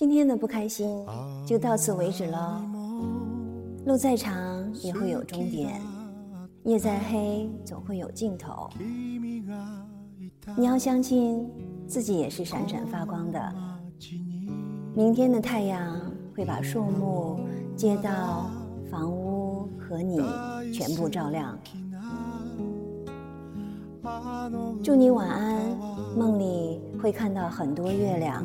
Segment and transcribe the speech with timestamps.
[0.00, 1.04] 今天的不开心
[1.46, 2.64] 就到此为止了。
[3.84, 5.78] 路再长也会有终点。
[6.62, 8.70] 夜再黑总会有尽头。
[10.56, 11.46] 你要相信
[11.86, 13.54] 自己也是闪闪发光的。
[14.94, 16.00] 明天的太阳
[16.34, 17.38] 会把树木
[17.76, 18.50] 街道
[18.90, 20.18] 房屋和你
[20.72, 21.58] 全部照亮。
[24.82, 25.60] 祝你晚安
[26.16, 28.42] 梦里会看到很多月亮。